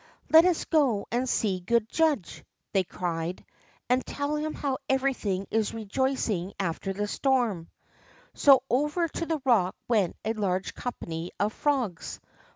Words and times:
Let 0.31 0.45
us 0.45 0.65
go 0.65 1.05
and 1.11 1.29
see 1.29 1.57
our 1.59 1.63
good 1.77 1.87
judge,'' 1.87 2.43
they 2.73 2.83
cried, 2.83 3.45
and 3.87 4.03
tell 4.03 4.35
him 4.35 4.55
how 4.55 4.79
everything 4.89 5.45
is 5.51 5.75
rejoicing 5.75 6.53
after 6.59 6.91
the 6.91 7.05
storm." 7.07 7.69
So 8.33 8.63
over 8.67 9.07
to 9.07 9.25
the 9.27 9.39
rock 9.45 9.75
went 9.87 10.15
a 10.25 10.33
large 10.33 10.73
company 10.73 11.29
of 11.39 11.53
frogs. 11.53 12.19